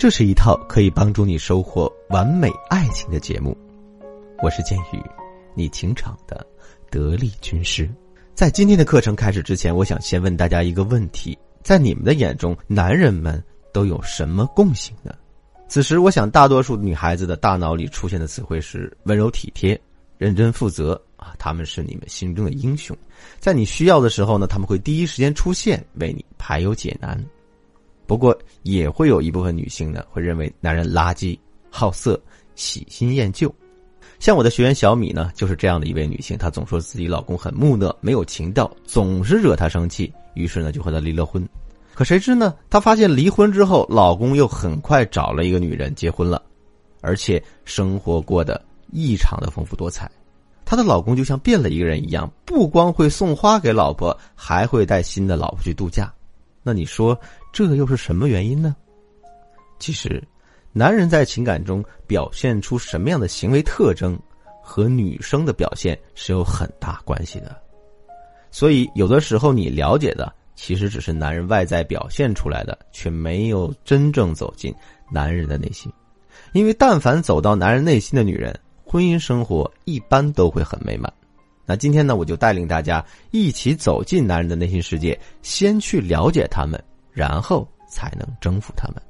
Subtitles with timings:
[0.00, 3.54] 这是一套可以帮助你收获完美爱情的节目。
[4.42, 4.98] 我是剑宇，
[5.54, 6.46] 你情场的
[6.90, 7.86] 得力军师。
[8.34, 13.44] 在今天的课程开始之前，我想先问大家一个问题：在你们的眼中，男人们
[13.74, 15.14] 都有什么共性呢？
[15.68, 19.78] 此时，我想大多数女孩子的大脑里出现的词汇是温柔体贴、
[20.16, 22.96] 认真负责啊，他们是你们心中的英雄，
[23.38, 27.22] 在你需要的时候呢，他们会第一时间出现，为你排忧解难。
[28.10, 31.38] 不过，也会有一部分女性呢，会认为男人垃圾、
[31.70, 32.20] 好色、
[32.56, 33.54] 喜新厌旧。
[34.18, 36.36] 像我的学员小米呢，就是这样的一位女性。
[36.36, 41.48] 她总说自己老公很木讷、没有情调，总是惹她生气，于是呢，就和他离了婚。
[41.94, 46.42] 可谁知呢，她发现离婚之后，老公又很快找了一个女人结婚了，
[47.02, 50.10] 而且生活过得异常的丰富多彩。
[50.64, 56.12] 她的老公就像变了一个人一样，不光会送花给老婆，还会带新的老婆去度假。
[56.62, 57.18] 那你说？
[57.52, 58.76] 这又是什么原因呢？
[59.78, 60.22] 其实，
[60.72, 64.18] 男人在情感中表现出什么样的行为特征，
[64.62, 67.56] 和女生的表现是有很大关系的。
[68.50, 74.74] 所以，有的时候你了解的，其实只是男人外在表现出来的，却没有真正走进
[75.10, 75.90] 男人的内心。
[76.52, 81.12] 因为，但凡走到男人内心的女人，婚姻生活一般都会很美满。
[81.70, 86.82] 那今天呢，我就带领大家一起走进男人的内心世界，先去了解他们。
[87.12, 89.02] 然后才能征服他们。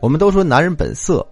[0.00, 1.26] 我们都说男人本色，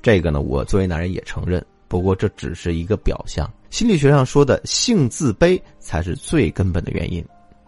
[0.00, 1.64] 这个呢，我作为男人也承认。
[1.88, 7.24] 不过这只是一个表象，心理学上说的性自卑才是最根本的原因。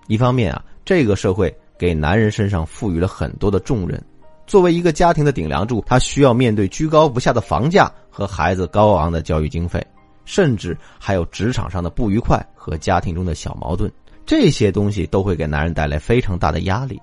[0.07, 4.03] 一方面啊，这个社会给男人身上赋予了很多的重任，
[4.47, 9.87] 作为一个家庭的顶梁柱，他需要面对居高不下的房价和孩子高昂的教育经费，
[10.25, 13.91] 甚至还有职场上的不愉快和家庭中的小矛盾，
[14.25, 17.01] 这些东西都会给男人带来非常大的压力。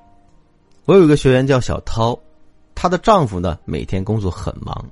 [0.86, 2.18] 我有一个学员叫小涛，
[2.74, 4.86] 她的丈夫呢每天工作很忙。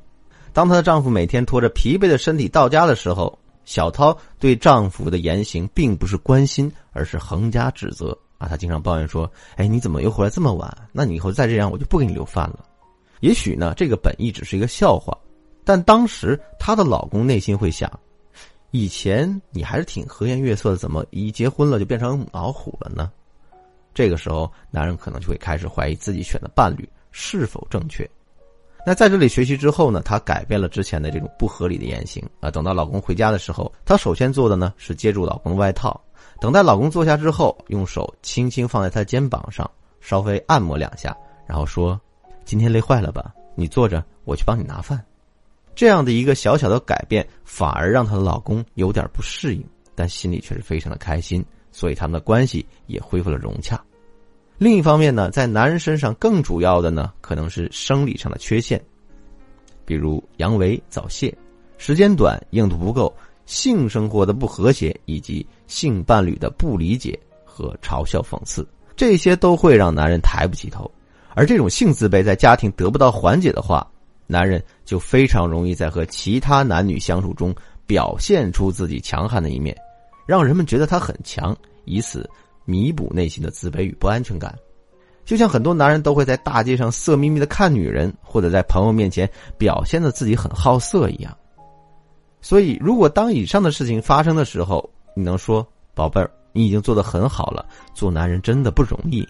[0.53, 8.47] 当她的丈夫每天拖着疲惫的身体到家的时候，小涛对丈夫的言行并不是关心，而是横加指责啊！
[8.47, 10.75] 她经常抱怨说：“哎，你怎么又回来这么晚？
[10.91, 12.65] 那你以后再这样，我就不给你留饭了。”
[13.21, 15.15] 也许呢，这个本意只是一个笑话，
[15.63, 17.91] 但当时她的老公内心会想：
[18.71, 23.11] 以前你还是挺和颜悦色的，怎么一结婚了就变成老虎了呢？
[23.93, 28.09] 这个时候，男人可能就会开始怀疑自己选的伴侣是否正确。
[28.85, 32.49] 那在这里学习之后呢，她改变了之前的这种不合理的言行啊。
[32.49, 35.99] 等到老公回家的时候，她首先做的呢是接住老公的外套，
[36.39, 39.69] 等待老公坐下之后，用手轻轻放在他的肩膀上，
[39.99, 41.15] 稍微按摩两下，
[41.45, 41.99] 然后说
[42.45, 43.33] ：“今天累坏了吧？
[43.55, 45.03] 你坐着，我去帮你拿饭。”
[45.75, 49.63] 这样的一个小小的改变，反而让她的老公有点不适应，
[49.95, 51.43] 但心里却是非常的开心。
[51.71, 53.79] 所以他们的关系也恢复了融洽。
[54.57, 58.83] 另一方面呢，在男人身上更主要的呢，可能是生理上的缺陷，
[59.85, 61.33] 比如阳痿、早泄、
[61.77, 63.15] 时间短、硬度不够、
[63.45, 70.89] 性生活的不和谐，以及性伴侣的不理解和嘲笑讽刺，这些都会让男人抬不起头。
[71.35, 73.87] 而这种性自卑在家庭得不到缓解的话，
[74.31, 77.53] 男人就非常容易在和其他男女相处中
[77.87, 79.75] 表现出自己强悍的一面。
[80.27, 82.29] 让人们觉得他很强，以此
[82.63, 84.55] 弥补内心的自卑与不安全感。
[85.25, 91.35] 就像很多男人都会在大街上色眯眯的看女人，或者在朋友面前表现的自己很好色一样。
[92.39, 99.27] 所以，如果当以上的事情发生的时候，你能说“宝贝儿，你已经做得很好了”，做男人真的不容易。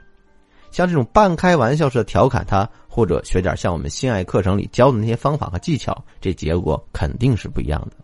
[0.72, 7.98] 像这种半开玩笑式的调侃他，或者学点像我们性爱课程里教的那些方法和技巧，这结果肯定是不一样的。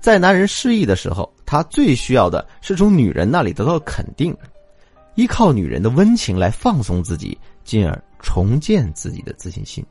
[0.00, 4.36] 在男人失意的时候，他最需要的是从女人那里得到肯定，
[5.14, 9.84] 依靠女人的温情来放松自己，进而重建自己的自信心。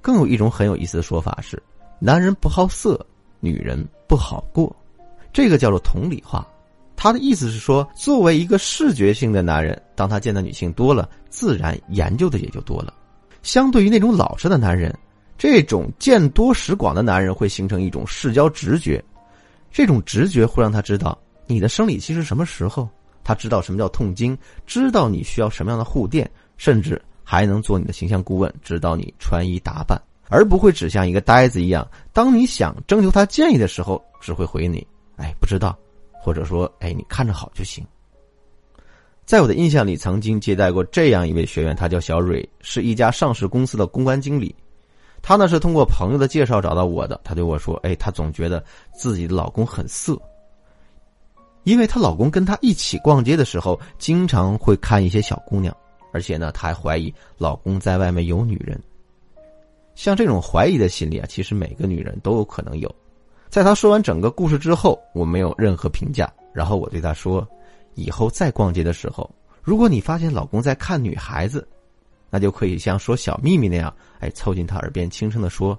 [0.00, 1.62] 更有一种很有意思的说法是：
[1.98, 3.04] 男人不好色，
[3.38, 4.74] 女人不好过。
[5.32, 6.46] 这个叫做同理化。
[7.02, 12.92] 他的意思是说，作为一个视觉性的男人，当他见的女性多了，自然研究的也就多了。
[13.42, 14.94] 相对于那种老实的男人。
[15.38, 19.02] 这种见多识广的男人会形成一种视交直觉，
[19.72, 22.86] 这种直觉会让他知道你的生理期是什么时候，
[23.24, 24.36] 他知道什么叫痛经，
[24.66, 29.98] 知道你需要什么样的护垫，甚至还能做你的形象顾问，指导你穿衣打扮，
[30.28, 34.86] 而不会只像一个呆子一样，当你想征求他建议的时候，只会回你
[35.16, 35.74] “哎，不知道”，
[36.20, 37.84] 或者说“哎，你看着好就行”。
[39.24, 44.54] 在我的印象里，曾经接待过这样一位学员，他叫小蕊，是一家上市公司的公关经理。
[45.22, 47.20] 她呢是通过朋友的介绍找到我的。
[47.22, 50.20] 她对我说：“哎，她总觉得自己的老公很色，
[51.62, 55.76] 因为她老公跟她一起逛街的时候，经常会看一些小姑娘，
[56.12, 58.82] 而且呢，她还怀疑老公在外面有女人，
[59.94, 62.92] 像这种怀疑的心理啊，其实每个女人都有可能有。
[63.50, 67.46] 在她说完整个故事之后，我没有任何评价，然后我对她说
[67.96, 69.28] ：“以后再逛街的时候，
[69.60, 71.66] 如果你发现老公在看女孩子，
[72.30, 75.76] 那就可以像说小秘密那样，哎，凑近他耳边轻声的说：‘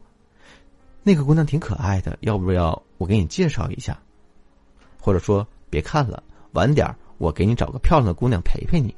[1.01, 3.97] 那个姑娘挺可爱的，要不要我给你介绍一下？’
[4.99, 6.21] 或者说别看了，
[6.51, 8.93] 晚点我给你找个漂亮的姑娘陪陪你。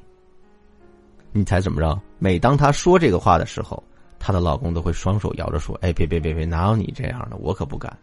[1.30, 1.96] 你猜怎么着？
[2.18, 3.80] 每当她说这个话的时候。”
[4.18, 7.36] 她的老公都会双手摇着说：“哎，别别别别，哪有你这样的？
[7.36, 7.94] 我可不敢。”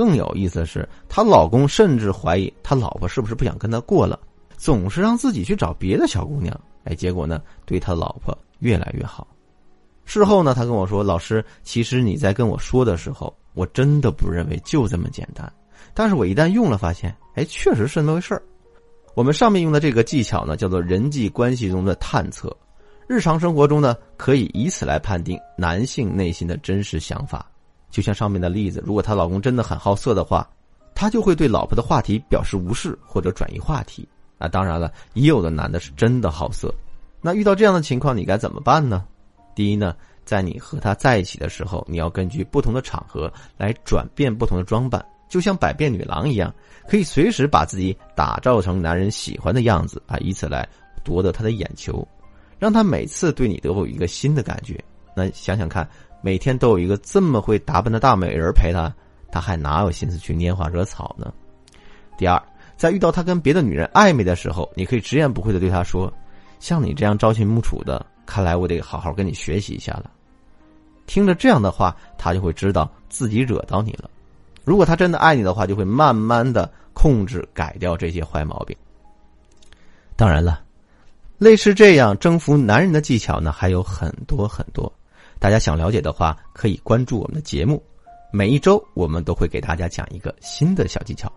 [0.00, 4.18] 更有意思的是，她老公甚至怀疑她老婆是不是不想跟他过了，
[4.56, 6.58] 总是让自己去找别的小姑娘。
[6.84, 9.28] 哎，结果呢，对他老婆越来越好。
[10.06, 15.52] 事后呢，他跟我说：“老师，其实你在跟我说的时候，我真的不认为就这么简单。
[15.92, 18.42] 但是我一旦用了，发现，哎，确实是那么回事儿。
[19.14, 22.56] 我们上面用的这个技巧呢，叫做人际关系中的探测。”
[23.06, 27.49] 日常生活中呢，可以以此来判定男性内心的真实想法。
[27.90, 30.48] 就像上面的例子，如果她老公真的很好色的话，
[30.94, 34.08] 他就会对老婆的话题表示无视或者转移话题。
[34.38, 36.74] 啊，当然了，也有的男的是真的好色。
[37.20, 39.04] 那遇到这样的情况，你该怎么办呢？
[39.54, 39.94] 第一呢，
[40.24, 46.54] 在你和他在一起的时候，你要根据不同的场合来转变不同的装扮，就像百变女郎一样，
[46.88, 50.66] 可以随时把自己打造成男人喜欢的样子啊，以此来
[51.04, 52.06] 夺得他的眼球。
[52.58, 54.82] 让他每次对你都有一个新的感觉。
[55.14, 55.86] 那想想看，
[56.22, 58.92] 每天都有一个这么会打扮的大美人陪他，
[59.30, 61.32] 他还哪有心思去拈花惹草呢？
[62.18, 62.42] 第二，
[62.76, 66.12] 在遇到他跟别的女人暧昧的时候，你可以直言不讳的对他说
[66.60, 70.10] ：“像你这样朝秦暮楚的，看来我得好好跟你学习一下了。”
[71.06, 74.10] 听着这样的话，他就会知道自己惹到你了。
[74.64, 78.76] 如果他真的爱你的话，就会慢慢的控制改掉这些坏毛病。
[80.16, 80.62] 当然了。
[81.38, 84.92] 类似这样征服男人的技巧呢，还有很多很多。
[85.40, 87.82] 大家想了解的话，可以关注我们的节目。
[88.30, 91.32] 每一周我们都会给大家讲一个新的小技巧。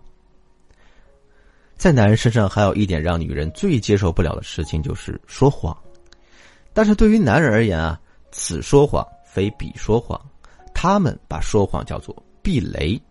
[1.77, 5.75] 在男人身上，还有一点让女人最接受不了的事情，就是说谎。
[6.73, 7.97] 但是对于男人而言啊，
[8.29, 10.19] 此说谎非彼说谎，
[10.73, 13.01] 他们把说谎叫做避雷，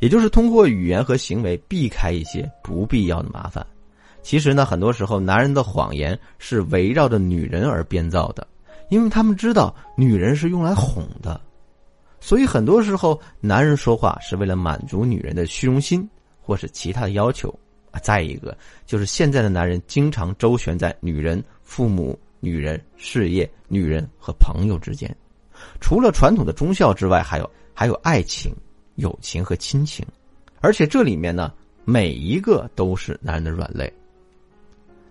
[0.00, 3.64] 也就是通过语言和行为避开一些不必要的麻烦。
[4.22, 8.46] 其实呢，很多时候男人的谎言是围绕着女人而编造的，
[8.88, 11.40] 因为他们知道女人是用来哄的，
[12.20, 16.08] 所以很多时候男人说话是为了满足女人的虚荣心
[16.40, 17.48] 或是其他的要求
[17.90, 18.00] 啊。
[18.00, 18.56] 再一个
[18.86, 25.14] 就是现在的男人经常周旋在女人、父母、女人、事业、女人和朋友之间，
[25.80, 28.54] 除了传统的忠孝之外，还有还有爱情、
[28.96, 30.04] 友情和亲情，
[30.60, 31.52] 而且这里面呢，
[31.84, 33.92] 每一个都是男人的软肋。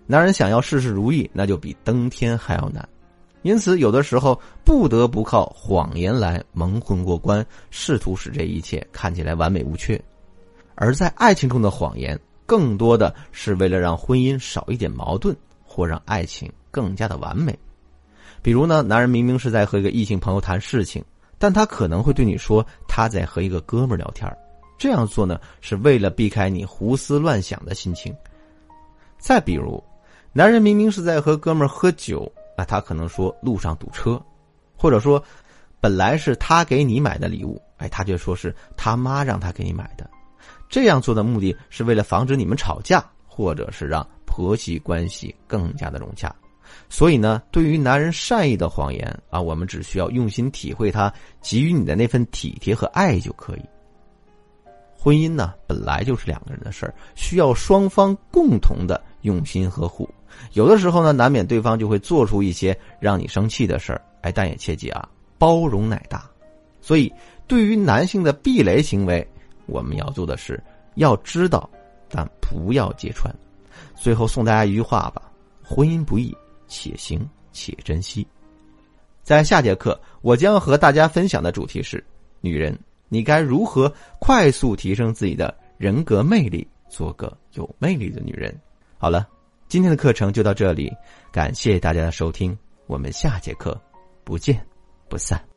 [0.06, 2.86] 男人想要事事如意，那就比登天还要难，
[3.42, 10.00] 因此有的时候不得不靠谎言来蒙混过关，试图使这一切看起来完美无缺。
[10.74, 17.56] 而在爱情中的谎言，更多的是为了让婚姻少一点矛盾，或让爱情更加的完美。
[18.40, 21.04] 比如呢，男人明明是在和一个异性朋友谈事情，
[21.38, 24.28] 但他可能会对你说他在和一个哥们聊天
[24.78, 28.14] 这样做呢，是为了避开你胡思乱想的心情。
[29.18, 29.82] 再比如。
[30.34, 34.20] 男人明明是在和哥们儿喝酒，啊，他可能说路上堵车，
[34.76, 35.22] 或者说，
[35.80, 40.08] 本来是他给你买的礼物，哎，他却说是他妈让他给你买的。
[40.68, 46.34] 这样做的目的是为了防止你们吵架，或者是让婆媳关系更加的融洽。
[46.88, 53.62] 所以呢，对于男人善意的谎言啊，我们只需要用心体会他给予你的那份体贴和爱就可以。
[54.96, 60.08] 婚姻呢，本来就是两个人的事儿，需要双方共同的用心呵护。
[60.52, 65.08] 有的时候呢，难免对方就会做出一些让你生气的事儿，哎，但也切记啊，
[65.38, 66.28] 包容乃大。
[66.80, 67.12] 所以，
[67.46, 69.26] 对于男性的避雷行为，
[69.66, 70.62] 我们要做的是
[70.96, 71.68] 要知道，
[72.08, 73.32] 但不要揭穿。
[73.94, 75.22] 最后送大家一句话吧：
[75.62, 76.36] 婚姻不易，
[76.66, 78.26] 且行且珍惜。
[79.22, 82.04] 在下节课，我将和大家分享的主题是：
[82.40, 82.76] 女人，
[83.08, 88.52] 你该如何快速提升自己的人格魅力，做个有魅力的女人？
[88.98, 89.28] 好了。
[89.72, 90.92] 今天的课程就到这里，
[91.32, 92.54] 感谢大家的收听，
[92.86, 93.80] 我们下节课
[94.22, 94.62] 不见
[95.08, 95.51] 不散。